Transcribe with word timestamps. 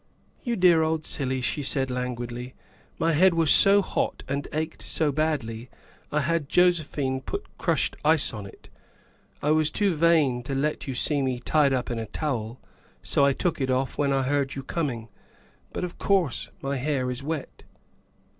"You 0.43 0.55
dear 0.55 0.81
old 0.81 1.05
silly," 1.05 1.41
she 1.41 1.61
said 1.61 1.91
languidly," 1.91 2.55
my 2.97 3.13
head 3.13 3.35
was 3.35 3.51
so 3.51 3.83
hot 3.83 4.23
and 4.27 4.47
ached 4.51 4.81
so 4.81 5.11
badly 5.11 5.69
I 6.11 6.21
had 6.21 6.49
Josephine 6.49 7.21
put 7.21 7.45
crushed 7.59 7.95
ice 8.03 8.33
on 8.33 8.47
it. 8.47 8.67
I 9.43 9.51
was 9.51 9.69
too 9.69 9.93
vain 9.93 10.41
to 10.41 10.55
let 10.55 10.87
you 10.87 10.95
see 10.95 11.21
me 11.21 11.39
tied 11.39 11.71
THE 11.71 11.77
SECRETARY 11.77 12.01
OF 12.01 12.09
STATE 12.09 12.21
107 12.25 12.47
up 12.47 12.55
in 12.57 12.57
a 12.57 12.57
towel, 12.57 12.61
so 13.03 13.25
I 13.25 13.33
took 13.33 13.61
it 13.61 13.69
off 13.69 13.99
when 13.99 14.11
I 14.11 14.23
heard 14.23 14.55
you 14.55 14.63
coming, 14.63 15.09
but, 15.71 15.83
of 15.83 15.99
course, 15.99 16.49
my 16.63 16.77
hair 16.77 17.11
is 17.11 17.21
wet." 17.21 17.61